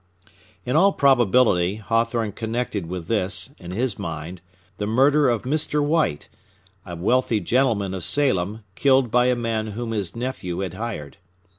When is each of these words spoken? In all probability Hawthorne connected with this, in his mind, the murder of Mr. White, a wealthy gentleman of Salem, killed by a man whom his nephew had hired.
In 0.65 0.75
all 0.75 0.93
probability 0.93 1.75
Hawthorne 1.75 2.31
connected 2.31 2.87
with 2.87 3.05
this, 3.05 3.53
in 3.59 3.69
his 3.69 3.99
mind, 3.99 4.41
the 4.79 4.87
murder 4.87 5.29
of 5.29 5.43
Mr. 5.43 5.79
White, 5.83 6.27
a 6.87 6.95
wealthy 6.95 7.39
gentleman 7.39 7.93
of 7.93 8.03
Salem, 8.03 8.63
killed 8.73 9.11
by 9.11 9.27
a 9.27 9.35
man 9.35 9.67
whom 9.67 9.91
his 9.91 10.15
nephew 10.15 10.61
had 10.61 10.73
hired. 10.73 11.17